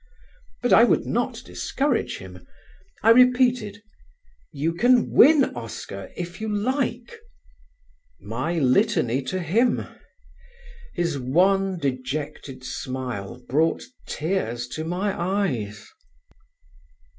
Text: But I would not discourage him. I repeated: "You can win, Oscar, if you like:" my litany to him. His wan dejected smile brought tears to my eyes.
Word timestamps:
But 0.63 0.73
I 0.73 0.83
would 0.83 1.05
not 1.05 1.43
discourage 1.45 2.17
him. 2.17 2.47
I 3.03 3.11
repeated: 3.11 3.83
"You 4.51 4.73
can 4.73 5.11
win, 5.11 5.53
Oscar, 5.55 6.09
if 6.17 6.41
you 6.41 6.49
like:" 6.49 7.19
my 8.35 8.57
litany 8.57 9.21
to 9.27 9.39
him. 9.43 9.85
His 10.95 11.19
wan 11.19 11.77
dejected 11.77 12.63
smile 12.63 13.43
brought 13.47 13.83
tears 14.07 14.67
to 14.69 14.83
my 14.83 15.13
eyes. 15.21 15.87